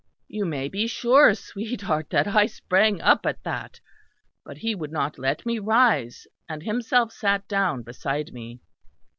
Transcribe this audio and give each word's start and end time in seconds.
You 0.27 0.45
may 0.45 0.67
be 0.67 0.87
sure, 0.87 1.35
sweetheart, 1.35 2.09
that 2.09 2.25
I 2.25 2.47
sprang 2.47 2.99
up 3.01 3.23
at 3.27 3.43
that; 3.43 3.79
but 4.43 4.57
he 4.57 4.73
would 4.73 4.91
not 4.91 5.19
let 5.19 5.45
me 5.45 5.59
rise; 5.59 6.25
and 6.49 6.63
himself 6.63 7.11
sat 7.13 7.47
down 7.47 7.83
beside 7.83 8.33
me. 8.33 8.61